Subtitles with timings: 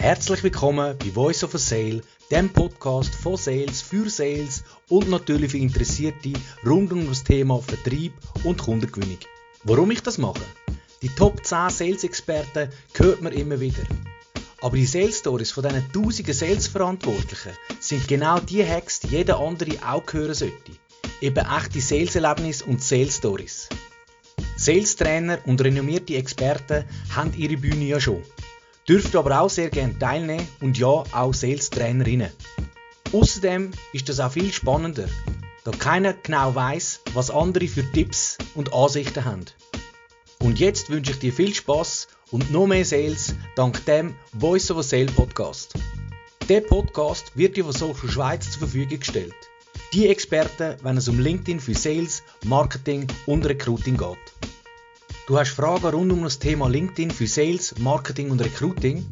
[0.00, 2.00] Herzlich willkommen bei Voice of a Sale,
[2.30, 6.32] dem Podcast von Sales für Sales und natürlich für Interessierte
[6.64, 9.18] rund um das Thema Vertrieb und Kundengewinnung.
[9.64, 10.40] Warum ich das mache?
[11.02, 13.82] Die Top 10 Sales-Experten hört man immer wieder.
[14.62, 19.86] Aber die Sales Stories von diesen tausenden Sales-Verantwortlichen sind genau die Hacks, die jeder andere
[19.86, 20.72] auch hören sollte.
[21.20, 23.68] Eben echte Sales-Erlebnisse und Sales Stories.
[24.56, 28.22] Sales-Trainer und renommierte Experten haben ihre Bühne ja schon
[28.90, 32.32] dürft aber auch sehr gerne teilnehmen und ja, auch Sales-Trainerinnen.
[33.12, 35.06] Außerdem ist das auch viel spannender,
[35.62, 39.44] da keiner genau weiß, was andere für Tipps und Ansichten haben.
[40.42, 44.78] Und jetzt wünsche ich dir viel Spaß und noch mehr Sales dank dem Voice of
[44.78, 45.74] a Sale Podcast.
[46.48, 49.34] Der Podcast wird dir von Social Schweiz zur Verfügung gestellt.
[49.92, 54.39] Die Experten, wenn es um LinkedIn für Sales, Marketing und Recruiting geht.
[55.30, 59.06] Du hast Fragen rund um das Thema LinkedIn für Sales, Marketing und Recruiting?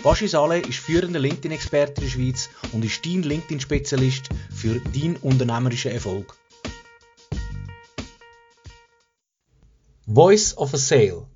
[0.00, 5.90] Baschi Saleh ist führender LinkedIn-Experte in der Schweiz und ist dein LinkedIn-Spezialist für deinen unternehmerischen
[5.90, 6.36] Erfolg.
[10.06, 11.26] Voice of a Sale.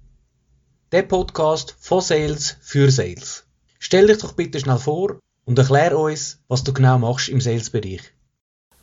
[0.92, 3.42] Der Podcast von Sales für Sales.
[3.80, 8.13] Stell dich doch bitte schnell vor und erklär uns, was du genau machst im Sales-Bereich.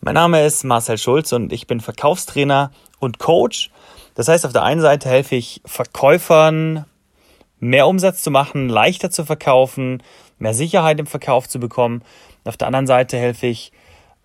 [0.01, 3.71] Mein Name ist Marcel Schulz und ich bin Verkaufstrainer und Coach
[4.15, 6.85] das heißt, auf der einen Seite helfe ich Verkäufern,
[7.59, 10.03] mehr Umsatz zu machen, leichter zu verkaufen,
[10.39, 12.03] mehr Sicherheit im Verkauf zu bekommen.
[12.43, 13.71] Auf der anderen Seite helfe ich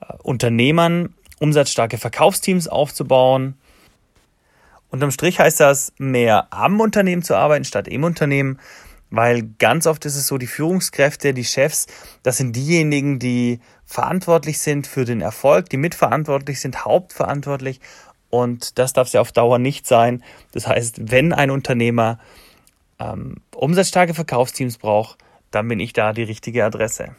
[0.01, 3.57] äh, Unternehmern, umsatzstarke Verkaufsteams aufzubauen.
[4.91, 8.59] Unterm Strich heißt das, mehr am Unternehmen zu arbeiten statt im Unternehmen,
[9.11, 11.87] weil ganz oft ist es so, die Führungskräfte, die Chefs,
[12.23, 17.81] das sind diejenigen, die verantwortlich sind für den Erfolg, die mitverantwortlich sind, hauptverantwortlich
[18.31, 20.23] und das darf es ja auf Dauer nicht sein.
[20.53, 22.19] Das heißt, wenn ein Unternehmer
[22.99, 25.19] ähm, umsatzstarke Verkaufsteams braucht,
[25.51, 27.15] dann bin ich da die richtige Adresse.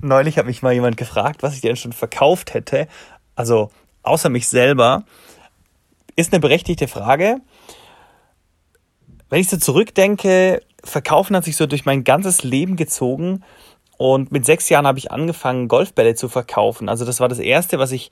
[0.00, 2.88] Neulich hat mich mal jemand gefragt, was ich denn schon verkauft hätte.
[3.36, 3.70] Also
[4.02, 5.04] außer mich selber.
[6.16, 7.40] Ist eine berechtigte Frage.
[9.28, 13.44] Wenn ich so zurückdenke, Verkaufen hat sich so durch mein ganzes Leben gezogen.
[13.96, 16.88] Und mit sechs Jahren habe ich angefangen, Golfbälle zu verkaufen.
[16.88, 18.10] Also das war das Erste, was ich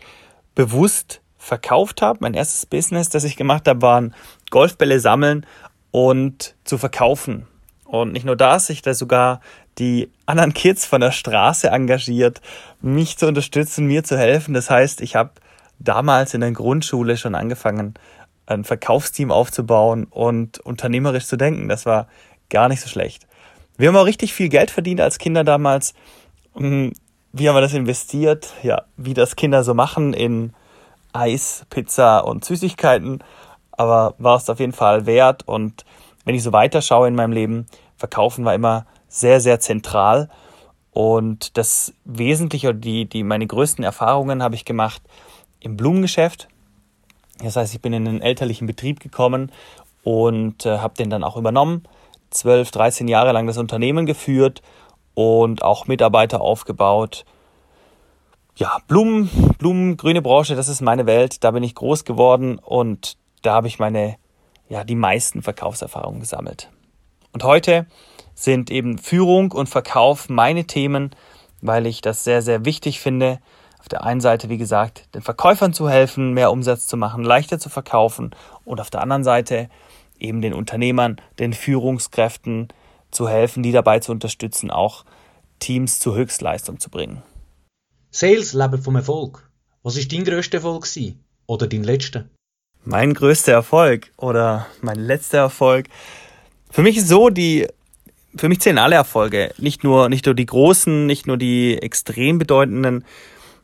[0.54, 2.18] bewusst verkauft habe.
[2.22, 4.14] Mein erstes Business, das ich gemacht habe, waren
[4.50, 5.46] Golfbälle sammeln
[5.92, 7.46] und zu verkaufen.
[7.84, 9.40] Und nicht nur das, ich da sogar
[9.78, 12.40] die anderen Kids von der Straße engagiert,
[12.80, 14.54] mich zu unterstützen, mir zu helfen.
[14.54, 15.30] Das heißt, ich habe
[15.78, 17.94] damals in der Grundschule schon angefangen,
[18.46, 21.68] ein Verkaufsteam aufzubauen und unternehmerisch zu denken.
[21.68, 22.08] Das war
[22.50, 23.26] gar nicht so schlecht.
[23.76, 25.94] Wir haben auch richtig viel Geld verdient als Kinder damals.
[26.54, 26.92] Hm,
[27.32, 28.54] wie haben wir das investiert?
[28.62, 30.54] Ja, wie das Kinder so machen in
[31.12, 33.22] Eis, Pizza und Süßigkeiten,
[33.72, 35.46] aber war es auf jeden Fall wert.
[35.46, 35.84] Und
[36.24, 40.28] wenn ich so weiterschaue in meinem Leben, Verkaufen war immer sehr, sehr zentral.
[40.92, 45.02] Und das Wesentliche die, die, meine größten Erfahrungen habe ich gemacht
[45.60, 46.48] im Blumengeschäft.
[47.42, 49.52] Das heißt, ich bin in einen elterlichen Betrieb gekommen
[50.02, 51.82] und äh, habe den dann auch übernommen.
[52.30, 54.62] 12, 13 Jahre lang das Unternehmen geführt
[55.14, 57.24] und auch Mitarbeiter aufgebaut
[58.56, 59.28] ja, Blumen,
[59.58, 61.44] Blumen, grüne Branche, das ist meine Welt.
[61.44, 64.16] Da bin ich groß geworden und da habe ich meine,
[64.68, 66.70] ja, die meisten Verkaufserfahrungen gesammelt.
[67.32, 67.86] Und heute
[68.34, 71.14] sind eben Führung und Verkauf meine Themen,
[71.60, 73.40] weil ich das sehr, sehr wichtig finde.
[73.78, 77.58] Auf der einen Seite, wie gesagt, den Verkäufern zu helfen, mehr Umsatz zu machen, leichter
[77.58, 79.68] zu verkaufen und auf der anderen Seite
[80.20, 82.68] eben den Unternehmern, den Führungskräften
[83.10, 85.04] zu helfen, die dabei zu unterstützen, auch
[85.58, 87.22] Teams zur Höchstleistung zu bringen.
[88.10, 89.50] Sales leben vom Erfolg.
[89.82, 91.24] Was ist dein grösster Erfolg gewesen?
[91.46, 92.28] Oder dein letzter?
[92.84, 95.86] Mein größter Erfolg oder mein letzter Erfolg.
[96.70, 97.66] Für mich ist so, die,
[98.36, 99.52] für mich zählen alle Erfolge.
[99.58, 103.04] Nicht nur, nicht nur die großen, nicht nur die extrem bedeutenden.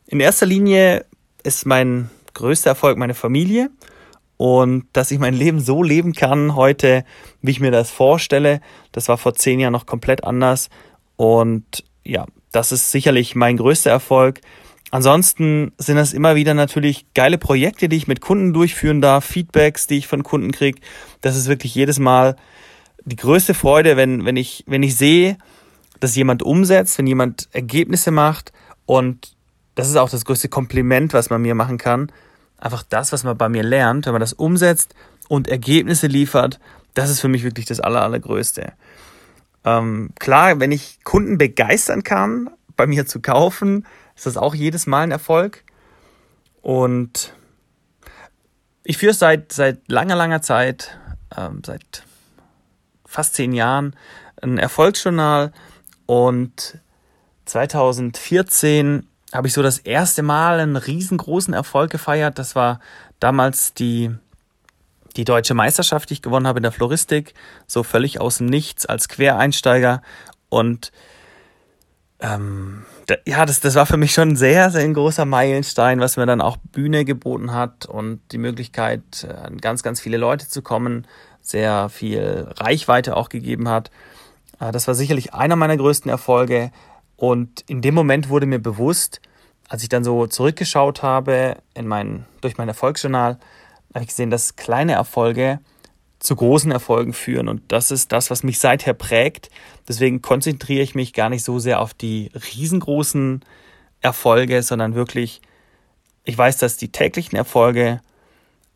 [0.07, 1.05] In erster Linie
[1.43, 3.69] ist mein größter Erfolg meine Familie
[4.43, 7.05] und dass ich mein Leben so leben kann heute,
[7.41, 8.59] wie ich mir das vorstelle.
[8.91, 10.69] Das war vor zehn Jahren noch komplett anders
[11.15, 14.41] und ja, das ist sicherlich mein größter Erfolg.
[14.91, 19.87] Ansonsten sind das immer wieder natürlich geile Projekte, die ich mit Kunden durchführen darf, Feedbacks,
[19.87, 20.81] die ich von Kunden kriege.
[21.21, 22.35] Das ist wirklich jedes Mal
[23.05, 25.37] die größte Freude, wenn, wenn, ich, wenn ich sehe,
[26.01, 28.51] dass jemand umsetzt, wenn jemand Ergebnisse macht.
[28.85, 29.37] Und
[29.75, 32.11] das ist auch das größte Kompliment, was man mir machen kann.
[32.57, 34.95] Einfach das, was man bei mir lernt, wenn man das umsetzt
[35.27, 36.59] und Ergebnisse liefert,
[36.93, 38.73] das ist für mich wirklich das Aller, Allergrößte.
[39.65, 43.85] Ähm, klar, wenn ich Kunden begeistern kann, bei mir zu kaufen,
[44.15, 45.63] ist das auch jedes Mal ein Erfolg.
[46.61, 47.33] Und
[48.83, 50.97] ich führe seit, seit langer, langer Zeit,
[51.35, 52.03] ähm, seit
[53.05, 53.95] fast zehn Jahren,
[54.41, 55.51] ein Erfolgsjournal,
[56.05, 56.79] Und
[57.45, 62.37] 2014 habe ich so das erste Mal einen riesengroßen Erfolg gefeiert.
[62.37, 62.79] Das war
[63.19, 64.11] damals die,
[65.15, 67.33] die deutsche Meisterschaft, die ich gewonnen habe in der Floristik.
[67.67, 70.01] So völlig aus dem Nichts als Quereinsteiger.
[70.49, 70.91] Und
[72.19, 76.15] ähm, da, ja, das, das war für mich schon sehr, sehr ein großer Meilenstein, was
[76.15, 80.47] mir dann auch Bühne geboten hat und die Möglichkeit, äh, an ganz, ganz viele Leute
[80.47, 81.05] zu kommen,
[81.41, 83.91] sehr viel Reichweite auch gegeben hat.
[84.59, 86.71] Äh, das war sicherlich einer meiner größten Erfolge.
[87.15, 89.21] Und in dem Moment wurde mir bewusst,
[89.69, 93.39] als ich dann so zurückgeschaut habe in mein, durch mein Erfolgsjournal,
[93.93, 95.59] habe ich gesehen, dass kleine Erfolge
[96.19, 97.47] zu großen Erfolgen führen.
[97.47, 99.49] Und das ist das, was mich seither prägt.
[99.87, 103.43] Deswegen konzentriere ich mich gar nicht so sehr auf die riesengroßen
[104.01, 105.41] Erfolge, sondern wirklich,
[106.23, 108.01] ich weiß, dass die täglichen Erfolge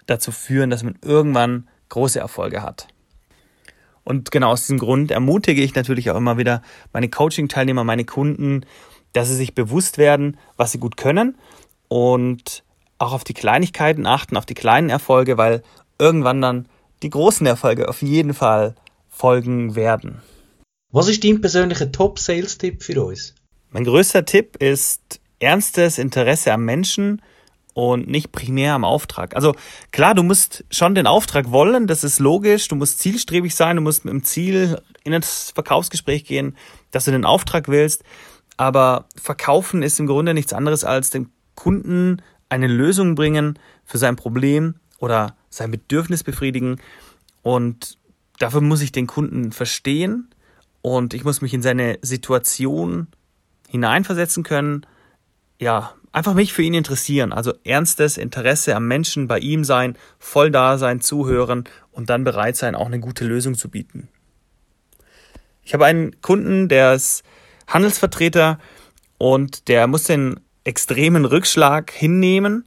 [0.08, 2.88] dazu führen, dass man irgendwann große Erfolge hat.
[4.08, 6.62] Und genau aus diesem Grund ermutige ich natürlich auch immer wieder
[6.94, 8.66] meine Coaching-Teilnehmer, meine Kunden,
[9.12, 11.38] dass sie sich bewusst werden, was sie gut können
[11.90, 12.64] und
[13.00, 15.62] auch auf die Kleinigkeiten achten, auf die kleinen Erfolge, weil
[16.00, 16.70] irgendwann dann
[17.04, 18.76] die großen Erfolge auf jeden Fall
[19.10, 20.22] folgen werden.
[20.94, 23.36] Was ist dein persönlicher Top-Sales-Tipp für uns?
[23.72, 27.22] Mein größter Tipp ist ernstes Interesse am Menschen
[27.78, 29.36] und nicht primär am Auftrag.
[29.36, 29.54] Also
[29.92, 33.84] klar, du musst schon den Auftrag wollen, das ist logisch, du musst zielstrebig sein, du
[33.84, 36.58] musst mit dem Ziel in das Verkaufsgespräch gehen,
[36.90, 38.04] dass du den Auftrag willst,
[38.58, 44.16] aber verkaufen ist im Grunde nichts anderes als dem Kunden eine Lösung bringen für sein
[44.16, 46.82] Problem oder sein Bedürfnis befriedigen.
[47.44, 48.00] Und
[48.40, 50.32] dafür muss ich den Kunden verstehen
[50.82, 53.06] und ich muss mich in seine Situation
[53.70, 54.84] hineinversetzen können,
[55.60, 57.34] ja, einfach mich für ihn interessieren.
[57.34, 62.56] Also ernstes Interesse am Menschen, bei ihm sein, voll da sein, zuhören und dann bereit
[62.56, 64.10] sein, auch eine gute Lösung zu bieten.
[65.64, 67.24] Ich habe einen Kunden, der ist
[67.68, 68.60] Handelsvertreter
[69.18, 72.64] und der muss den extremen Rückschlag hinnehmen.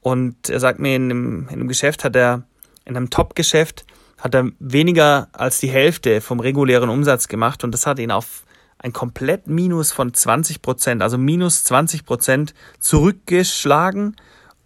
[0.00, 2.44] Und er sagt mir, in einem, in einem Geschäft hat er,
[2.84, 3.84] in einem Top-Geschäft,
[4.18, 8.44] hat er weniger als die Hälfte vom regulären Umsatz gemacht und das hat ihn auf
[8.82, 14.16] ein komplett Minus von 20 Prozent, also minus 20 Prozent zurückgeschlagen.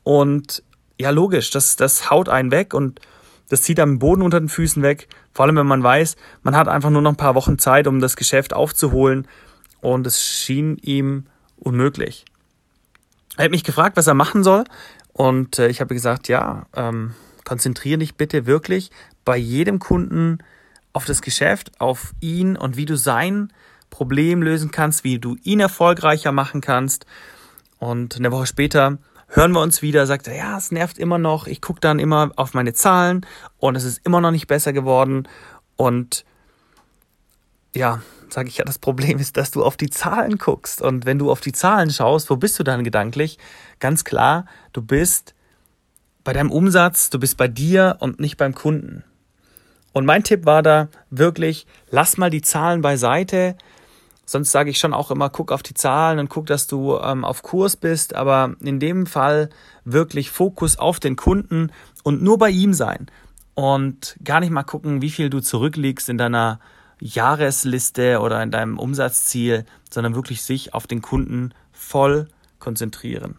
[0.05, 0.62] Und
[0.99, 3.00] ja, logisch, das, das haut einen weg und
[3.49, 5.08] das zieht am Boden unter den Füßen weg.
[5.32, 8.00] Vor allem, wenn man weiß, man hat einfach nur noch ein paar Wochen Zeit, um
[8.00, 9.26] das Geschäft aufzuholen.
[9.81, 11.26] Und es schien ihm
[11.56, 12.25] unmöglich.
[13.37, 14.64] Er hat mich gefragt, was er machen soll.
[15.12, 17.14] Und äh, ich habe gesagt, ja, ähm,
[17.44, 18.90] konzentriere dich bitte wirklich
[19.25, 20.38] bei jedem Kunden
[20.93, 23.52] auf das Geschäft, auf ihn und wie du sein
[23.90, 27.06] Problem lösen kannst, wie du ihn erfolgreicher machen kannst.
[27.78, 28.98] Und eine Woche später
[29.28, 32.31] hören wir uns wieder, sagt er, ja, es nervt immer noch, ich gucke dann immer
[32.36, 33.26] auf meine Zahlen
[33.58, 35.28] und es ist immer noch nicht besser geworden.
[35.76, 36.25] Und
[37.75, 40.82] ja, sage ich ja, das Problem ist, dass du auf die Zahlen guckst.
[40.82, 43.38] Und wenn du auf die Zahlen schaust, wo bist du dann gedanklich?
[43.80, 45.34] Ganz klar, du bist
[46.22, 49.04] bei deinem Umsatz, du bist bei dir und nicht beim Kunden.
[49.92, 53.56] Und mein Tipp war da wirklich, lass mal die Zahlen beiseite,
[54.26, 57.25] Sonst sage ich schon auch immer, guck auf die Zahlen und guck, dass du ähm,
[57.25, 58.15] auf Kurs bist.
[58.15, 59.50] Aber in dem Fall
[59.85, 61.71] wirklich Fokus auf den Kunden
[62.03, 63.06] und nur bei ihm sein.
[63.55, 66.59] Und gar nicht mal gucken, wie viel du zurückliegst in deiner
[67.00, 72.28] Jahresliste oder in deinem Umsatzziel, sondern wirklich sich auf den Kunden voll
[72.59, 73.37] konzentrieren.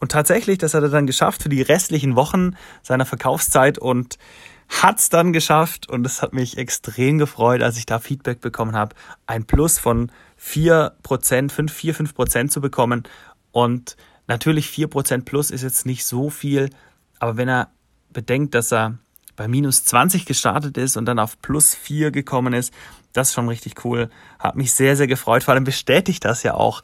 [0.00, 4.18] Und tatsächlich, das hat er dann geschafft für die restlichen Wochen seiner Verkaufszeit und
[4.68, 8.94] hat's dann geschafft und es hat mich extrem gefreut, als ich da Feedback bekommen habe,
[9.26, 13.04] ein Plus von 4%, 5, 4, 5% zu bekommen.
[13.52, 16.70] Und natürlich 4% plus ist jetzt nicht so viel,
[17.18, 17.70] aber wenn er
[18.12, 18.98] bedenkt, dass er
[19.36, 22.72] bei minus 20 gestartet ist und dann auf plus 4 gekommen ist,
[23.12, 24.10] das ist schon richtig cool.
[24.38, 25.44] Hat mich sehr, sehr gefreut.
[25.44, 26.82] Vor allem bestätigt das ja auch,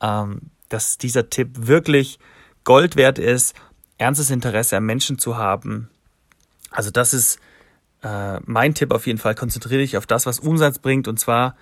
[0.00, 2.18] ähm, dass dieser Tipp wirklich
[2.64, 3.54] Gold wert ist,
[3.96, 5.88] ernstes Interesse am Menschen zu haben,
[6.70, 7.38] also das ist
[8.02, 9.34] äh, mein Tipp auf jeden Fall.
[9.34, 11.08] Konzentriere dich auf das, was Umsatz bringt.
[11.08, 11.56] Und zwar,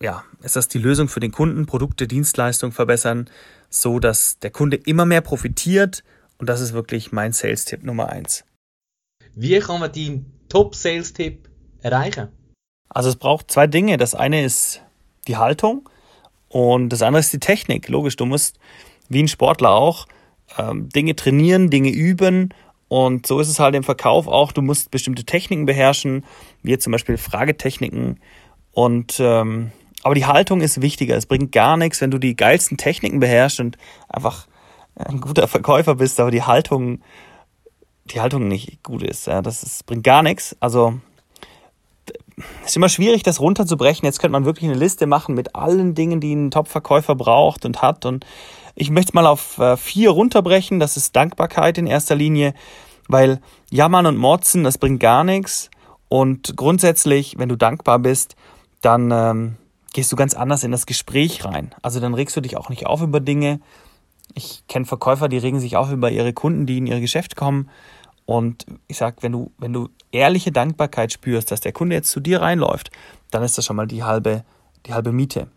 [0.00, 3.28] ja, ist das die Lösung für den Kunden, Produkte, Dienstleistungen verbessern,
[3.70, 6.04] so dass der Kunde immer mehr profitiert.
[6.38, 8.44] Und das ist wirklich mein Sales-Tipp Nummer eins.
[9.34, 11.48] Wie kann man den Top-Sales-Tipp
[11.80, 12.28] erreichen?
[12.88, 13.96] Also es braucht zwei Dinge.
[13.98, 14.82] Das eine ist
[15.26, 15.88] die Haltung
[16.48, 17.88] und das andere ist die Technik.
[17.88, 18.58] Logisch, du musst
[19.08, 20.06] wie ein Sportler auch
[20.56, 22.54] ähm, Dinge trainieren, Dinge üben
[22.88, 24.52] und so ist es halt im Verkauf auch.
[24.52, 26.24] Du musst bestimmte Techniken beherrschen,
[26.62, 28.20] wie zum Beispiel Fragetechniken.
[28.72, 31.16] Und ähm, aber die Haltung ist wichtiger.
[31.16, 33.76] Es bringt gar nichts, wenn du die geilsten Techniken beherrschst und
[34.08, 34.46] einfach
[34.94, 37.02] ein guter Verkäufer bist, aber die Haltung,
[38.06, 39.26] die Haltung nicht gut ist.
[39.26, 40.56] Ja, das ist, bringt gar nichts.
[40.60, 40.94] Also
[42.62, 44.06] Es ist immer schwierig, das runterzubrechen.
[44.06, 47.82] Jetzt könnte man wirklich eine Liste machen mit allen Dingen, die ein Top-Verkäufer braucht und
[47.82, 48.06] hat.
[48.06, 48.24] Und
[48.78, 50.78] ich möchte es mal auf äh, vier runterbrechen.
[50.78, 52.54] Das ist Dankbarkeit in erster Linie,
[53.08, 55.70] weil Jammern und Motzen, das bringt gar nichts.
[56.08, 58.36] Und grundsätzlich, wenn du dankbar bist,
[58.80, 59.56] dann ähm,
[59.92, 61.74] gehst du ganz anders in das Gespräch rein.
[61.82, 63.60] Also dann regst du dich auch nicht auf über Dinge.
[64.34, 67.68] Ich kenne Verkäufer, die regen sich auf über ihre Kunden, die in ihr Geschäft kommen.
[68.26, 72.20] Und ich sag, wenn du, wenn du ehrliche Dankbarkeit spürst, dass der Kunde jetzt zu
[72.20, 72.90] dir reinläuft,
[73.32, 74.44] dann ist das schon mal die halbe,
[74.86, 75.48] die halbe Miete.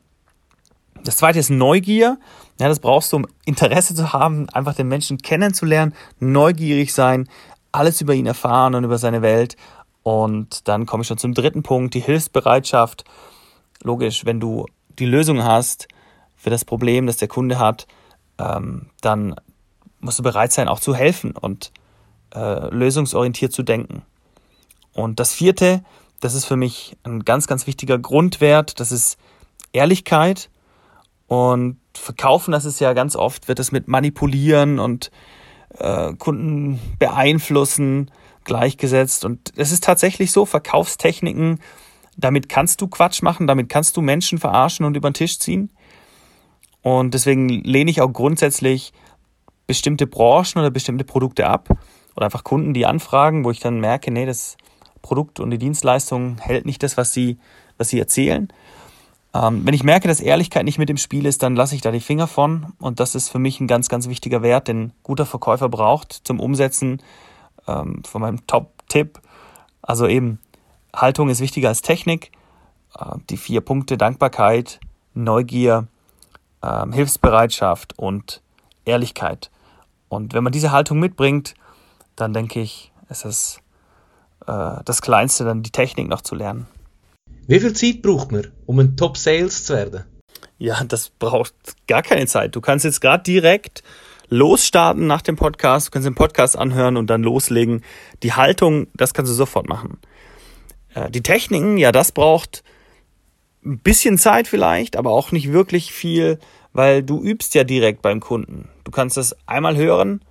[1.04, 2.18] Das zweite ist Neugier.
[2.62, 7.28] Ja, das brauchst du, um Interesse zu haben, einfach den Menschen kennenzulernen, neugierig sein,
[7.72, 9.58] alles über ihn erfahren und über seine Welt.
[10.04, 13.04] Und dann komme ich schon zum dritten Punkt, die Hilfsbereitschaft.
[13.82, 14.68] Logisch, wenn du
[15.00, 15.88] die Lösung hast
[16.36, 17.88] für das Problem, das der Kunde hat,
[18.38, 19.34] ähm, dann
[20.00, 21.72] musst du bereit sein, auch zu helfen und
[22.36, 24.04] äh, lösungsorientiert zu denken.
[24.94, 25.84] Und das vierte,
[26.20, 29.18] das ist für mich ein ganz, ganz wichtiger Grundwert, das ist
[29.74, 30.52] Ehrlichkeit.
[31.32, 35.12] Und verkaufen, das ist ja ganz oft, wird es mit Manipulieren und
[35.80, 38.12] äh, Kunden beeinflussen
[38.44, 39.24] gleichgesetzt.
[39.24, 41.62] Und es ist tatsächlich so, Verkaufstechniken,
[42.18, 45.72] damit kannst du Quatsch machen, damit kannst du Menschen verarschen und über den Tisch ziehen.
[46.82, 48.92] Und deswegen lehne ich auch grundsätzlich
[49.68, 51.70] bestimmte Branchen oder bestimmte Produkte ab
[52.18, 54.58] oder einfach Kunden, die anfragen, wo ich dann merke, nee, das
[55.02, 57.38] Produkt und die Dienstleistung hält nicht das, was sie,
[57.78, 58.52] was sie erzählen.
[59.34, 61.92] Ähm, wenn ich merke, dass Ehrlichkeit nicht mit im Spiel ist, dann lasse ich da
[61.92, 62.74] die Finger von.
[62.80, 66.40] Und das ist für mich ein ganz, ganz wichtiger Wert, den guter Verkäufer braucht zum
[66.40, 67.02] Umsetzen
[67.68, 69.20] ähm, von meinem Top-Tipp.
[69.82, 70.40] Also eben,
[70.94, 72.32] Haltung ist wichtiger als Technik.
[72.98, 74.80] Äh, die vier Punkte Dankbarkeit,
[75.14, 75.88] Neugier,
[76.62, 78.42] äh, Hilfsbereitschaft und
[78.86, 79.50] Ehrlichkeit.
[80.10, 81.54] Und wenn man diese Haltung mitbringt,
[82.16, 83.62] dann denke ich, ist es
[84.46, 86.68] äh, das Kleinste, dann die Technik noch zu lernen.
[87.52, 90.06] Wie viel Zeit braucht man, um ein Top-Sales zu werden?
[90.58, 91.54] Ja, das braucht
[91.86, 92.56] gar keine Zeit.
[92.56, 93.84] Du kannst jetzt gerade direkt
[94.30, 95.88] losstarten nach dem Podcast.
[95.88, 97.84] Du kannst den Podcast anhören und dann loslegen.
[98.24, 100.00] Die Haltung, das kannst du sofort machen.
[100.94, 102.64] Äh, die Techniken, ja, das braucht
[103.66, 106.40] ein bisschen Zeit vielleicht, aber auch nicht wirklich viel,
[106.72, 108.70] weil du übst ja direkt beim Kunden.
[108.86, 110.22] Du kannst das einmal hören,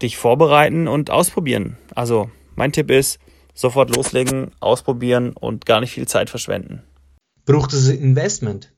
[0.00, 1.76] dich vorbereiten und ausprobieren.
[1.92, 3.18] Also mein Tipp ist,
[3.54, 6.82] sofort loslegen, ausprobieren und gar nicht viel Zeit verschwenden.
[7.46, 8.72] Braucht es Investment?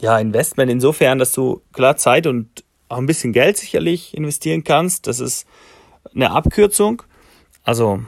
[0.00, 5.06] Ja, Investment insofern, dass du klar Zeit und auch ein bisschen Geld sicherlich investieren kannst.
[5.06, 5.46] Das ist
[6.14, 7.02] eine Abkürzung.
[7.62, 8.02] Also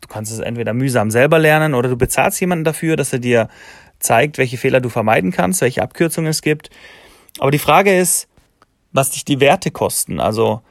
[0.00, 3.48] du kannst es entweder mühsam selber lernen oder du bezahlst jemanden dafür, dass er dir
[3.98, 6.70] zeigt, welche Fehler du vermeiden kannst, welche Abkürzungen es gibt.
[7.38, 8.28] Aber die Frage ist,
[8.92, 10.20] was dich die Werte kosten.
[10.20, 10.62] Also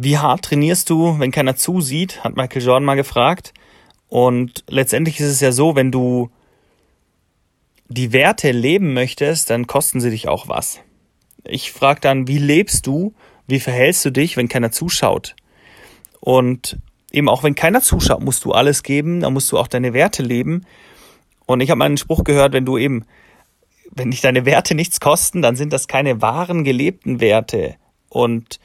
[0.00, 3.52] wie hart trainierst du, wenn keiner zusieht, hat Michael Jordan mal gefragt.
[4.08, 6.30] Und letztendlich ist es ja so, wenn du
[7.88, 10.78] die Werte leben möchtest, dann kosten sie dich auch was.
[11.42, 13.12] Ich frage dann, wie lebst du,
[13.48, 15.34] wie verhältst du dich, wenn keiner zuschaut?
[16.20, 16.78] Und
[17.10, 20.22] eben auch wenn keiner zuschaut, musst du alles geben, dann musst du auch deine Werte
[20.22, 20.64] leben.
[21.44, 23.04] Und ich habe mal einen Spruch gehört, wenn du eben,
[23.90, 27.74] wenn dich deine Werte nichts kosten, dann sind das keine wahren gelebten Werte.
[28.08, 28.60] Und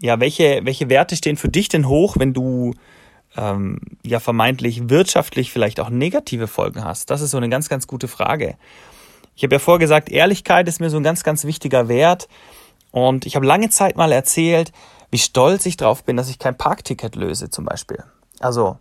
[0.00, 2.74] ja, welche, welche Werte stehen für dich denn hoch, wenn du
[3.36, 7.10] ähm, ja vermeintlich wirtschaftlich vielleicht auch negative Folgen hast?
[7.10, 8.56] Das ist so eine ganz, ganz gute Frage.
[9.36, 12.28] Ich habe ja vorher gesagt, Ehrlichkeit ist mir so ein ganz, ganz wichtiger Wert.
[12.90, 14.72] Und ich habe lange Zeit mal erzählt,
[15.10, 18.04] wie stolz ich drauf bin, dass ich kein Parkticket löse zum Beispiel.
[18.40, 18.78] Also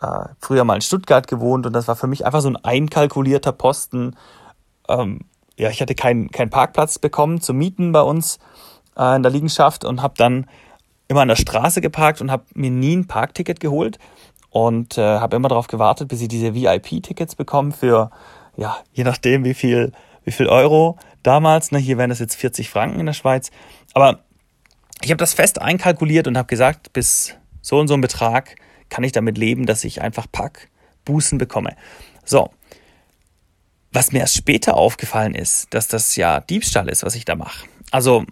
[0.00, 3.52] äh, früher mal in Stuttgart gewohnt und das war für mich einfach so ein einkalkulierter
[3.52, 4.16] Posten.
[4.88, 5.20] Ähm,
[5.58, 8.38] ja, ich hatte keinen keinen Parkplatz bekommen zu mieten bei uns
[8.96, 10.46] äh, in der Liegenschaft und habe dann
[11.08, 13.98] immer an der Straße geparkt und habe mir nie ein Parkticket geholt
[14.50, 18.10] und äh, habe immer darauf gewartet, bis ich diese VIP-Tickets bekomme für,
[18.56, 19.92] ja, je nachdem wie viel,
[20.24, 21.72] wie viel Euro damals.
[21.72, 23.50] Ne, hier wären das jetzt 40 Franken in der Schweiz.
[23.94, 24.20] Aber
[25.02, 28.56] ich habe das fest einkalkuliert und habe gesagt, bis so und so ein Betrag
[28.88, 31.76] kann ich damit leben, dass ich einfach Packbußen bekomme.
[32.24, 32.50] So.
[33.90, 37.66] Was mir erst später aufgefallen ist, dass das ja Diebstahl ist, was ich da mache.
[37.90, 38.24] Also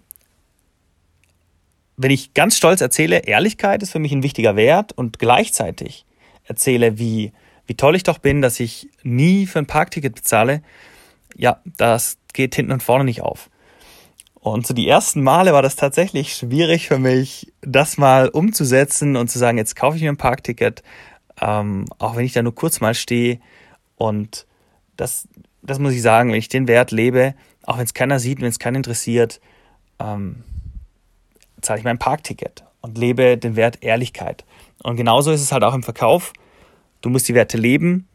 [2.03, 6.07] wenn ich ganz stolz erzähle, Ehrlichkeit ist für mich ein wichtiger Wert und gleichzeitig
[6.45, 7.33] erzähle, wie,
[7.67, 10.63] wie toll ich doch bin, dass ich nie für ein Parkticket bezahle,
[11.37, 13.51] ja, das geht hinten und vorne nicht auf.
[14.35, 19.31] Und so die ersten Male war das tatsächlich schwierig für mich, das mal umzusetzen und
[19.31, 20.83] zu sagen, jetzt kaufe ich mir ein Parkticket,
[21.39, 23.41] ähm, auch wenn ich da nur kurz mal stehe.
[23.97, 24.47] Und
[24.97, 25.29] das,
[25.61, 28.49] das muss ich sagen, wenn ich den Wert lebe, auch wenn es keiner sieht, wenn
[28.49, 29.43] es keinen interessiert,
[29.99, 30.45] ähm,
[31.61, 34.45] zahle ich mein Parkticket und lebe den Wert Ehrlichkeit.
[34.83, 36.33] Und genauso ist es halt auch im Verkauf.
[37.01, 38.09] Du musst die Werte leben,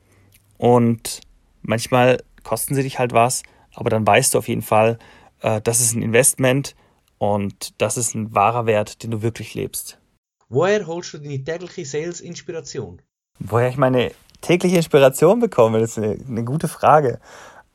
[0.57, 1.21] Und
[1.61, 4.97] manchmal kosten sie dich halt was, aber dann weißt du auf jeden Fall,
[5.41, 6.75] äh, das ist ein Investment
[7.17, 9.99] und das ist ein wahrer Wert, den du wirklich lebst.
[10.47, 13.01] Woher holst du deine tägliche Sales-Inspiration?
[13.39, 14.11] Woher ich meine
[14.41, 17.19] tägliche Inspiration bekomme, das ist eine, eine, gute Frage.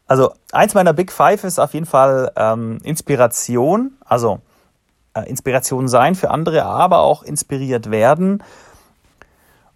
[0.07, 4.41] Also eins meiner Big Five ist auf jeden Fall ähm, Inspiration, also
[5.15, 8.43] Inspiration sein für andere, aber auch inspiriert werden.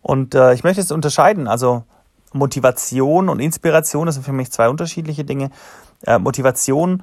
[0.02, 1.84] Und äh, ich möchte es unterscheiden, also
[2.32, 5.50] Motivation und Inspiration, das sind für mich zwei unterschiedliche Dinge.
[6.06, 7.02] Äh, Motivation,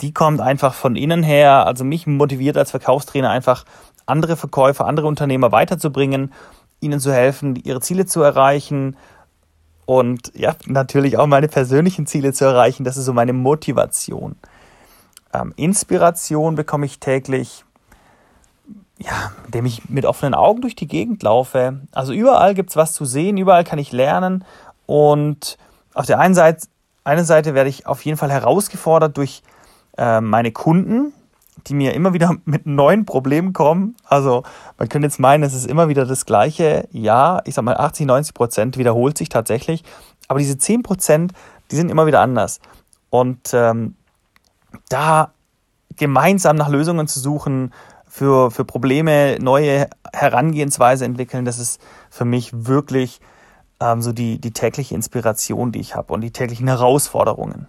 [0.00, 1.66] die kommt einfach von innen her.
[1.66, 3.64] Also mich motiviert als Verkaufstrainer einfach
[4.06, 6.32] andere Verkäufer, andere Unternehmer weiterzubringen,
[6.80, 8.96] ihnen zu helfen, ihre Ziele zu erreichen
[9.84, 12.84] und ja, natürlich auch meine persönlichen Ziele zu erreichen.
[12.84, 14.36] Das ist so meine Motivation.
[15.32, 17.64] Ähm, Inspiration bekomme ich täglich,
[18.98, 21.80] ja, indem ich mit offenen Augen durch die Gegend laufe.
[21.92, 24.44] Also überall gibt es was zu sehen, überall kann ich lernen
[24.86, 25.58] und
[25.94, 26.66] auf der einen Seite,
[27.04, 29.42] eine Seite werde ich auf jeden Fall herausgefordert durch
[29.98, 31.12] äh, meine Kunden,
[31.66, 33.96] die mir immer wieder mit neuen Problemen kommen.
[34.04, 34.42] Also
[34.78, 36.88] man könnte jetzt meinen, es ist immer wieder das Gleiche.
[36.92, 39.84] Ja, ich sag mal 80, 90 Prozent wiederholt sich tatsächlich.
[40.28, 41.32] Aber diese 10 Prozent,
[41.70, 42.60] die sind immer wieder anders.
[43.10, 43.96] Und ähm,
[44.88, 45.32] da
[45.96, 47.72] gemeinsam nach Lösungen zu suchen,
[48.12, 53.22] für, für Probleme neue Herangehensweise entwickeln, das ist für mich wirklich
[53.80, 57.68] ähm, so die, die tägliche Inspiration, die ich habe und die täglichen Herausforderungen.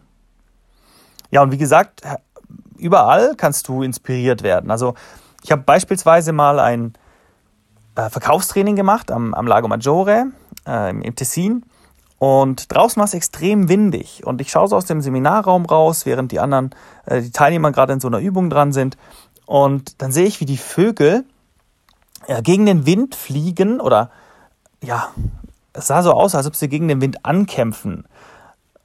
[1.32, 2.02] Ja, und wie gesagt,
[2.78, 4.70] überall kannst du inspiriert werden.
[4.70, 4.96] Also
[5.44, 6.94] ich habe beispielsweise mal ein
[7.96, 10.26] äh, Verkaufstraining gemacht am, am Lago Maggiore
[10.68, 11.64] äh, im Tessin
[12.24, 14.26] und draußen war es extrem windig.
[14.26, 16.70] Und ich schaue so aus dem Seminarraum raus, während die anderen,
[17.06, 18.96] äh, die Teilnehmer gerade in so einer Übung dran sind.
[19.46, 21.26] Und dann sehe ich, wie die Vögel
[22.30, 24.10] ja, gegen den Wind fliegen oder
[24.82, 25.10] ja,
[25.74, 28.06] es sah so aus, als ob sie gegen den Wind ankämpfen.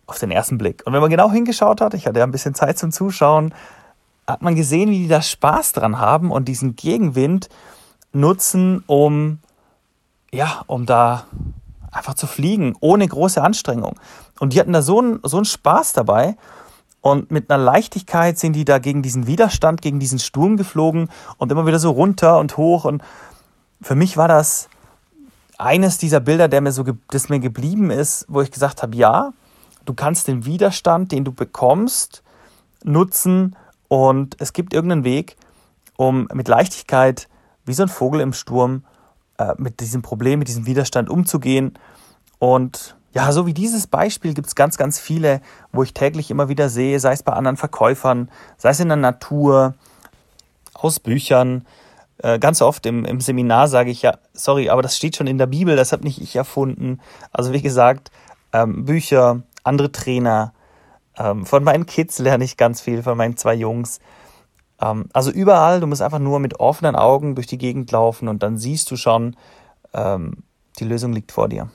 [0.09, 0.83] Auf den ersten Blick.
[0.85, 3.55] Und wenn man genau hingeschaut hat, ich hatte ja ein bisschen Zeit zum Zuschauen,
[4.27, 7.49] hat man gesehen, wie die da Spaß dran haben und diesen Gegenwind
[8.13, 9.39] nutzen, um
[10.33, 11.27] ja, um da
[11.91, 13.99] einfach zu fliegen, ohne große Anstrengung.
[14.39, 16.37] Und die hatten da so einen, so einen Spaß dabei.
[17.01, 21.53] Und mit einer Leichtigkeit sind die da gegen diesen Widerstand, gegen diesen Sturm geflogen und
[21.53, 22.85] immer wieder so runter und hoch.
[22.85, 23.03] Und
[23.81, 24.69] für mich war das
[25.59, 29.33] eines dieser Bilder, der mir so, das mir geblieben ist, wo ich gesagt habe, ja,
[29.85, 32.23] du kannst den Widerstand, den du bekommst,
[32.85, 33.57] nutzen
[33.89, 35.37] und es gibt irgendeinen Weg,
[35.97, 37.29] um mit Leichtigkeit,
[37.65, 38.85] wie so ein Vogel im Sturm,
[39.39, 41.79] äh, mit diesem Problem, mit diesem Widerstand umzugehen.
[42.39, 45.41] Und ja, so wie dieses Beispiel gibt es ganz, ganz viele,
[45.73, 48.97] wo ich täglich immer wieder sehe, sei es bei anderen Verkäufern, sei es in der
[48.97, 49.75] Natur,
[50.75, 51.67] aus Büchern.
[52.19, 55.39] Äh, ganz oft im, im Seminar sage ich ja, sorry, aber das steht schon in
[55.39, 57.01] der Bibel, das habe nicht ich erfunden.
[57.33, 58.11] Also wie gesagt,
[58.53, 60.53] ähm, Bücher, andere Trainer.
[61.17, 64.01] Ähm, von meinen Kids lerne ich ganz viel, von meinen zwei Jungs.
[64.81, 68.43] Ähm, also überall, du musst einfach nur mit offenen Augen durch die Gegend laufen und
[68.43, 69.37] dann siehst du schon,
[69.93, 70.45] ähm,
[70.79, 71.71] die Lösung liegt vor dir.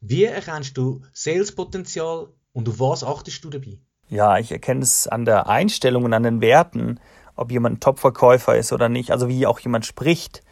[0.00, 3.78] Wie erkennst du Salespotenzial und auf was achtest du dabei?
[4.08, 6.98] Ja, ich erkenne es an der Einstellung und an den Werten,
[7.36, 10.42] ob jemand ein Top-Verkäufer ist oder nicht, also wie auch jemand spricht.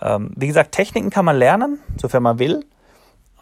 [0.00, 2.64] Ähm, wie gesagt, Techniken kann man lernen, sofern man will,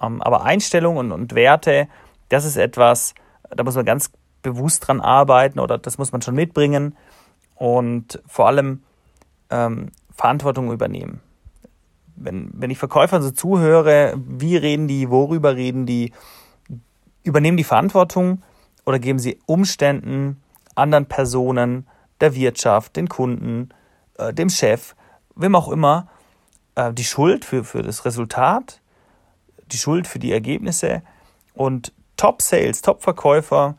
[0.02, 1.88] ähm, aber Einstellungen und, und Werte,
[2.28, 3.14] das ist etwas,
[3.48, 4.10] da muss man ganz
[4.42, 6.96] bewusst dran arbeiten oder das muss man schon mitbringen
[7.58, 8.82] und vor allem
[9.50, 11.20] ähm, Verantwortung übernehmen.
[12.16, 16.12] Wenn, wenn ich Verkäufern so zuhöre, wie reden die, worüber reden die,
[17.22, 18.42] übernehmen die Verantwortung
[18.86, 20.40] oder geben sie Umständen,
[20.74, 21.86] anderen Personen,
[22.20, 23.70] der Wirtschaft, den Kunden,
[24.18, 24.94] äh, dem Chef,
[25.36, 26.08] wem auch immer,
[26.74, 28.80] äh, die Schuld für, für das Resultat,
[29.70, 31.02] die Schuld für die Ergebnisse
[31.54, 33.76] und Top-Sales, Top-Verkäufer,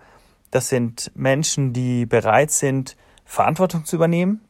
[0.51, 2.95] das sind Menschen, die bereit sind,
[3.29, 4.41] Verantwortung zu übernehmen,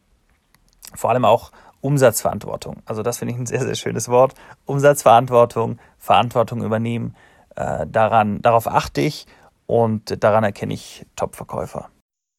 [0.95, 2.77] vor allem auch Umsatzverantwortung.
[2.85, 4.35] Also das finde ich ein sehr, sehr schönes Wort.
[4.65, 7.13] Umsatzverantwortung, Verantwortung übernehmen.
[7.57, 9.27] Äh, daran, darauf achte ich
[9.67, 11.89] und daran erkenne ich Top-Verkäufer.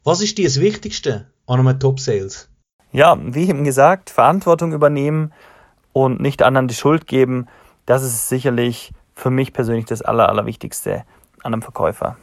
[0.03, 2.49] Was ist dir das Wichtigste an einem Top-Sales?
[2.91, 5.35] Ja, wie eben gesagt, Verantwortung übernehmen
[5.93, 7.49] und nicht anderen die Schuld geben.
[7.85, 11.05] Das ist sicherlich für mich persönlich das Aller, Allerwichtigste
[11.43, 12.17] an einem Verkäufer.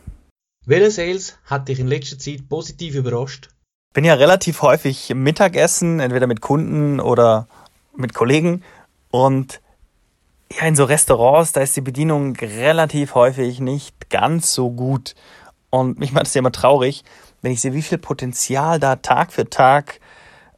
[0.66, 3.50] Welcher Sales hat dich in letzter Zeit positiv überrascht?
[3.94, 7.48] Bin ja relativ häufig Mittagessen, entweder mit Kunden oder
[7.96, 8.64] mit Kollegen.
[9.10, 9.62] Und
[10.52, 15.16] ja, in so Restaurants, da ist die Bedienung relativ häufig nicht ganz so gut.
[15.70, 17.04] Und mich macht es ja immer traurig,
[17.42, 20.00] wenn ich sehe, wie viel Potenzial da Tag für Tag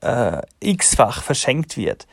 [0.01, 2.07] äh, x-fach verschenkt wird.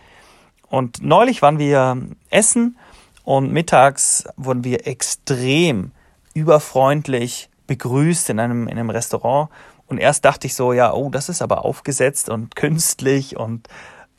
[0.68, 2.00] Und neulich waren wir
[2.30, 2.76] essen
[3.24, 5.92] und mittags wurden wir extrem
[6.34, 9.48] überfreundlich begrüßt in einem, in einem Restaurant.
[9.86, 13.68] Und erst dachte ich so, ja, oh, das ist aber aufgesetzt und künstlich und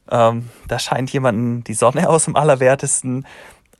[0.09, 3.25] ähm, da scheint jemandem die Sonne aus dem Allerwertesten.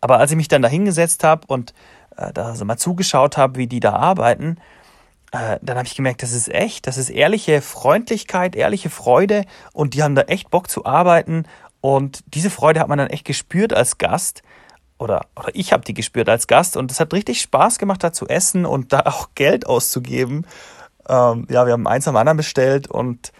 [0.02, 1.74] Aber als ich mich dann da hingesetzt habe und
[2.18, 4.58] äh, da so mal zugeschaut habe, wie die da arbeiten,
[5.32, 9.94] äh, dann habe ich gemerkt, das ist echt, das ist ehrliche Freundlichkeit, ehrliche Freude und
[9.94, 11.44] die haben da echt Bock zu arbeiten
[11.82, 14.42] und diese Freude hat man dann echt gespürt als Gast
[14.98, 18.12] oder, oder ich habe die gespürt als Gast und es hat richtig Spaß gemacht, da
[18.12, 20.46] zu essen und da auch Geld auszugeben.
[21.08, 23.32] Ähm, ja, wir haben eins am anderen bestellt und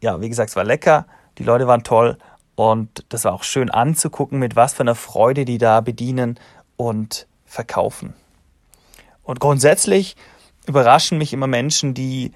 [0.00, 1.06] ja, wie gesagt, es war lecker,
[1.38, 2.18] die Leute waren toll
[2.54, 6.38] und das war auch schön anzugucken, mit was für einer Freude die da bedienen
[6.76, 8.14] und verkaufen.
[9.22, 10.16] Und grundsätzlich
[10.66, 12.32] überraschen mich immer Menschen, die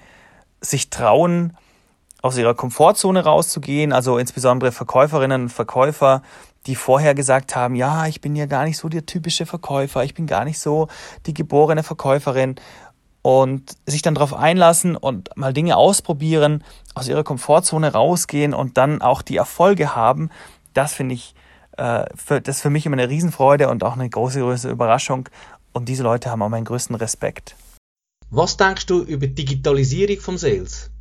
[0.61, 1.55] sich trauen,
[2.21, 6.21] aus ihrer Komfortzone rauszugehen, also insbesondere Verkäuferinnen und Verkäufer,
[6.65, 10.13] die vorher gesagt haben, ja, ich bin ja gar nicht so der typische Verkäufer, ich
[10.13, 10.89] bin gar nicht so
[11.25, 12.55] die geborene Verkäuferin
[13.21, 16.63] und sich dann darauf einlassen und mal Dinge ausprobieren,
[16.95, 20.29] aus ihrer Komfortzone rausgehen und dann auch die Erfolge haben,
[20.73, 21.35] das finde ich,
[21.77, 25.27] äh, für, das ist für mich immer eine Riesenfreude und auch eine große, große Überraschung.
[25.73, 27.55] Und diese Leute haben auch meinen größten Respekt.
[28.31, 30.91] Was denkst du über Digitalisierung von Sales?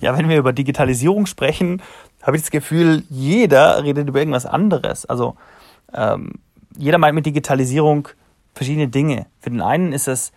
[0.00, 1.82] Ja, wenn wir über Digitalisierung sprechen,
[2.22, 5.06] habe ich das Gefühl, jeder redet über irgendwas anderes.
[5.06, 5.36] Also
[5.92, 6.32] ähm,
[6.76, 8.08] jeder meint mit Digitalisierung
[8.54, 9.26] verschiedene Dinge.
[9.40, 10.32] Für den einen ist es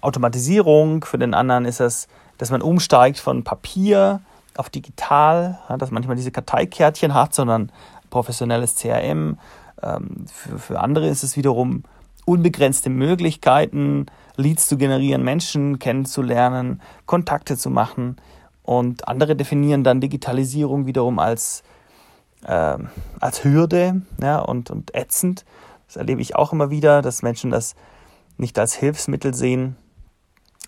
[0.00, 4.20] Automatisierung, für den anderen ist es, dass man umsteigt von Papier
[4.56, 7.70] auf digital, ja, dass man manchmal diese Karteikärtchen hat, sondern
[8.08, 9.38] professionelles CRM.
[9.82, 11.84] Ähm, für, für andere ist es wiederum
[12.24, 18.16] unbegrenzte Möglichkeiten, Leads zu generieren, Menschen kennenzulernen, Kontakte zu machen.
[18.62, 21.62] Und andere definieren dann Digitalisierung wiederum als,
[22.46, 22.76] äh,
[23.20, 25.44] als Hürde ja, und, und ätzend.
[25.86, 27.74] Das erlebe ich auch immer wieder, dass Menschen das
[28.40, 29.76] nicht als Hilfsmittel sehen.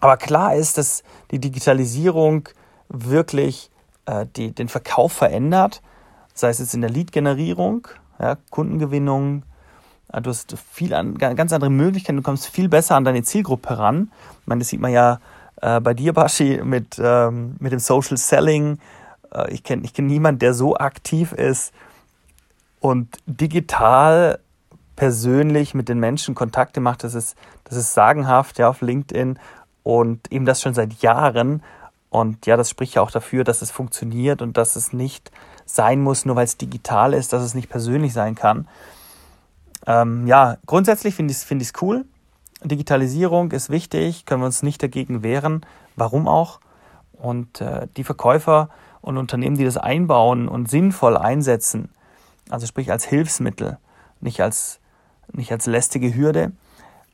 [0.00, 2.48] Aber klar ist, dass die Digitalisierung
[2.88, 3.70] wirklich
[4.06, 5.82] äh, die, den Verkauf verändert,
[6.34, 9.44] sei es jetzt in der Lead-Generierung, ja, Kundengewinnung.
[10.12, 13.70] Äh, du hast viel an, ganz andere Möglichkeiten, du kommst viel besser an deine Zielgruppe
[13.70, 14.10] heran.
[14.40, 15.20] Ich meine, das sieht man ja
[15.60, 18.78] äh, bei dir, Bashi, mit, ähm, mit dem Social Selling.
[19.32, 21.72] Äh, ich kenne ich kenn niemanden, der so aktiv ist
[22.80, 24.40] und digital
[25.02, 29.36] persönlich mit den Menschen Kontakte macht, das ist, das ist sagenhaft, ja, auf LinkedIn
[29.82, 31.64] und eben das schon seit Jahren.
[32.08, 35.32] Und ja, das spricht ja auch dafür, dass es funktioniert und dass es nicht
[35.66, 38.68] sein muss, nur weil es digital ist, dass es nicht persönlich sein kann.
[39.88, 42.04] Ähm, ja, grundsätzlich finde ich es find cool.
[42.62, 45.66] Digitalisierung ist wichtig, können wir uns nicht dagegen wehren.
[45.96, 46.60] Warum auch?
[47.10, 48.68] Und äh, die Verkäufer
[49.00, 51.88] und Unternehmen, die das einbauen und sinnvoll einsetzen,
[52.50, 53.78] also sprich als Hilfsmittel,
[54.20, 54.78] nicht als
[55.32, 56.52] nicht als lästige Hürde.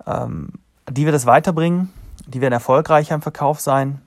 [0.07, 0.53] Ähm,
[0.91, 1.93] die wird es weiterbringen,
[2.27, 4.01] die werden erfolgreicher im Verkauf sein.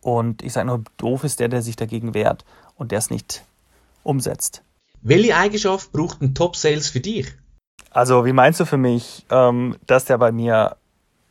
[0.00, 2.44] Und ich sage nur, doof ist der, der sich dagegen wehrt
[2.76, 3.44] und der es nicht
[4.02, 4.62] umsetzt.
[5.02, 7.34] Welche Eigenschaft braucht ein Top-Sales für dich?
[7.90, 10.76] Also, wie meinst du für mich, ähm, dass der bei mir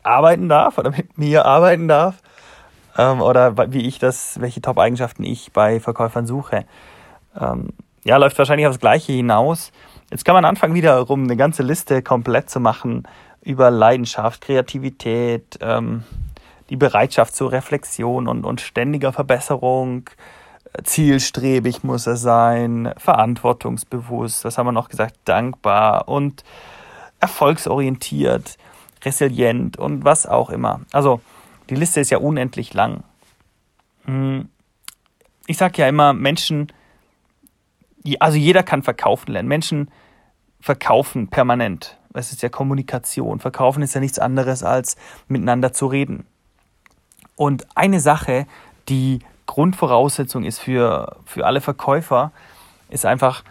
[0.03, 2.21] arbeiten darf oder mit mir arbeiten darf?
[2.97, 6.65] Ähm, oder wie ich das, welche Top-Eigenschaften ich bei Verkäufern suche?
[7.39, 7.69] Ähm,
[8.03, 9.71] ja, läuft wahrscheinlich aufs Gleiche hinaus.
[10.11, 13.07] Jetzt kann man anfangen, wiederum eine ganze Liste komplett zu machen
[13.41, 16.03] über Leidenschaft, Kreativität, ähm,
[16.69, 20.09] die Bereitschaft zur Reflexion und, und ständiger Verbesserung.
[20.83, 26.43] Zielstrebig muss er sein, verantwortungsbewusst, was haben wir noch gesagt, dankbar und
[27.19, 28.57] erfolgsorientiert,
[29.03, 30.81] resilient und was auch immer.
[30.91, 31.21] Also
[31.69, 33.03] die Liste ist ja unendlich lang.
[34.05, 34.49] Hm.
[35.47, 36.71] Ich sage ja immer, Menschen
[38.19, 39.47] also jeder kann verkaufen lernen.
[39.47, 39.91] Menschen
[40.59, 41.97] verkaufen permanent.
[42.13, 43.39] Es ist ja Kommunikation.
[43.39, 44.95] Verkaufen ist ja nichts anderes als
[45.27, 46.25] miteinander zu reden.
[47.35, 48.47] Und eine Sache,
[48.87, 52.31] die Grundvoraussetzung ist für, für alle Verkäufer,
[52.89, 53.43] ist einfach,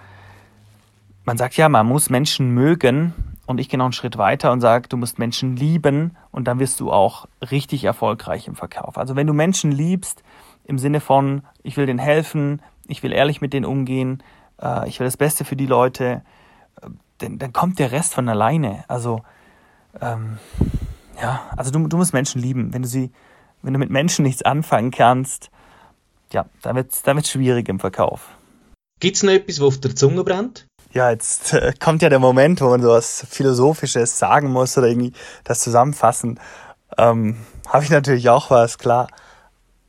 [1.25, 3.13] man sagt ja, man muss Menschen mögen.
[3.47, 6.59] Und ich gehe noch einen Schritt weiter und sage, du musst Menschen lieben und dann
[6.59, 8.97] wirst du auch richtig erfolgreich im Verkauf.
[8.97, 10.23] Also wenn du Menschen liebst,
[10.65, 14.23] im Sinne von, ich will denen helfen, ich will ehrlich mit denen umgehen,
[14.65, 16.23] äh, ich will das Beste für die Leute,
[16.81, 16.89] äh,
[17.21, 18.85] denn, dann kommt der Rest von alleine.
[18.89, 19.23] Also,
[20.01, 20.39] ähm,
[21.21, 22.73] ja, also du, du musst Menschen lieben.
[22.73, 23.13] Wenn du sie,
[23.63, 25.51] wenn du mit Menschen nichts anfangen kannst,
[26.33, 28.37] ja, dann wird es dann wird's schwierig im Verkauf.
[29.01, 30.67] Gibt es noch etwas, wo auf der Zunge brennt?
[30.93, 34.89] Ja, jetzt äh, kommt ja der Moment, wo man so was Philosophisches sagen muss oder
[34.89, 35.13] irgendwie
[35.45, 36.41] das zusammenfassen.
[36.97, 37.37] Ähm,
[37.69, 39.09] Habe ich natürlich auch was, klar.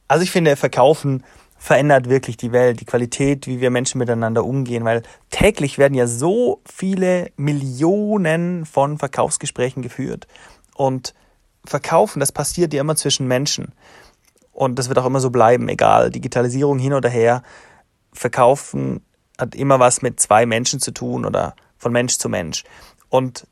[0.08, 1.24] Also ich finde, Verkaufen
[1.65, 5.01] verändert wirklich die Welt, die Qualität, wie wir Menschen miteinander umgehen, weil
[5.32, 10.28] täglich werden ja so viele Millionen von Verkaufsgesprächen geführt
[10.75, 11.15] und
[11.65, 13.73] Verkaufen, das passiert ja immer zwischen Menschen.
[14.51, 17.41] Und das wird auch immer so bleiben, egal, Digitalisierung hin oder her.
[18.13, 19.04] Verkaufen
[19.39, 22.63] hat immer was mit zwei Menschen zu tun oder von Mensch zu Mensch.
[23.10, 23.47] Und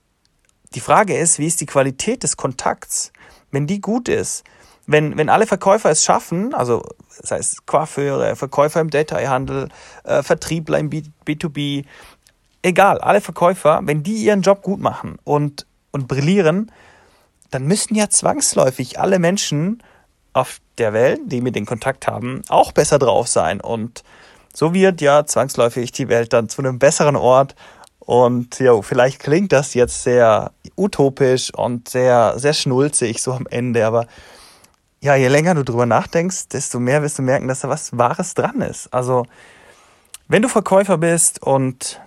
[0.76, 3.12] die Frage ist, wie ist die Qualität des Kontakts?
[3.50, 4.44] Wenn die gut ist,
[4.86, 6.84] wenn, wenn alle Verkäufer es schaffen, also
[7.22, 9.70] das heißt Coiffeure, Verkäufer im Detailhandel,
[10.04, 11.86] äh, Vertriebler im B2B,
[12.62, 16.72] egal, alle Verkäufer, wenn die ihren Job gut machen und, und brillieren,
[17.52, 19.84] dann müssen ja zwangsläufig alle Menschen
[20.34, 23.62] auf der Welt, die mit den Kontakt haben, auch besser drauf sein.
[23.62, 24.04] Und
[24.54, 27.56] so wird ja zwangsläufig die Welt dann zu einem besseren Ort.
[28.00, 33.86] Und ja, vielleicht klingt das jetzt sehr utopisch und sehr, sehr schnulzig so am Ende,
[33.86, 34.08] aber
[35.04, 38.36] ja, je länger du drüber nachdenkst, desto mehr wirst du merken, dass da was Wahres
[38.36, 38.88] dran ist.
[38.94, 39.26] Also,
[40.30, 42.00] wenn du Verkäufer bist und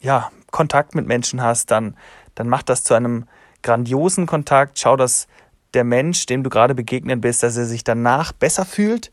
[0.00, 1.96] ja, Kontakt mit Menschen hast, dann,
[2.34, 3.26] dann mach das zu einem
[3.62, 4.78] grandiosen Kontakt.
[4.78, 5.28] Schau, dass
[5.72, 9.10] der Mensch, dem du gerade begegnet bist, dass er sich danach besser fühlt,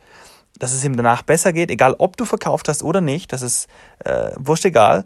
[0.60, 3.69] dass es ihm danach besser geht, egal ob du verkauft hast oder nicht, das ist
[3.99, 5.04] äh, wurscht egal.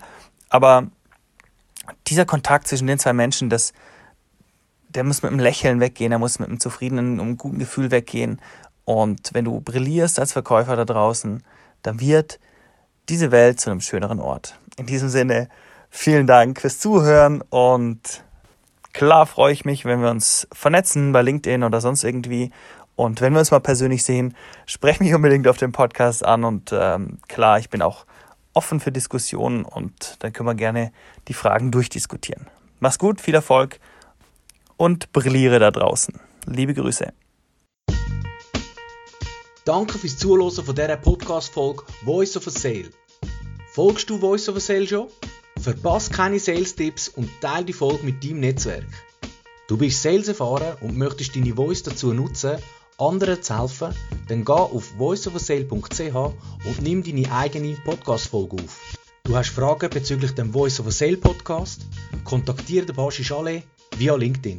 [0.50, 0.88] Aber
[2.08, 3.74] dieser Kontakt zwischen den zwei Menschen, das,
[4.96, 8.42] der muss mit einem Lächeln weggehen, der muss mit einem zufriedenen, einem guten Gefühl weggehen.
[8.86, 11.44] Und wenn du brillierst als Verkäufer da draußen,
[11.82, 12.40] dann wird
[13.10, 14.60] diese Welt zu einem schöneren Ort.
[14.78, 15.50] In diesem Sinne,
[15.98, 18.26] Vielen Dank fürs Zuhören und
[18.92, 22.52] klar freue ich mich, wenn wir uns vernetzen bei LinkedIn oder sonst irgendwie.
[22.98, 26.44] Und wenn wir uns mal persönlich sehen, spreche mich unbedingt auf dem Podcast an.
[26.44, 28.06] Und ähm, klar, ich bin auch
[28.54, 30.92] offen für Diskussionen und dann können wir gerne
[31.30, 32.48] die Fragen durchdiskutieren.
[32.82, 33.80] Mach's gut, viel Erfolg
[34.78, 36.20] und brilliere da draußen.
[36.48, 37.14] Liebe Grüße.
[39.66, 42.90] Danke fürs Zuhören von dieser Podcast-Folge Voice of a Sale.
[43.72, 45.08] Folgst du Voice of a Sale schon?
[45.60, 48.86] Verpasse keine Sales-Tipps und teile die Folge mit deinem Netzwerk.
[49.68, 52.58] Du bist Sales erfahren und möchtest deine Voice dazu nutzen,
[53.00, 53.96] anderen zu helfen,
[54.28, 58.98] dann geh auf voiceofasale.ch und nimm deine eigene Podcast-Folge auf.
[59.24, 61.88] Du hast Fragen bezüglich dem Voice of a Sale Podcast?
[62.24, 63.64] Kontaktiere den Baschi Chalet
[63.98, 64.58] via o LinkedIn.